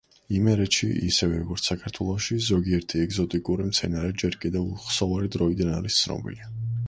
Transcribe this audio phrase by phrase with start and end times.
[0.35, 6.51] იმერეთში ისევე როგორც საქართველოში, ზოგიერთი ეგზოტიკური მცენარე ჯერ კიდევ უხსოვარი დროიდან არის ცნობილი.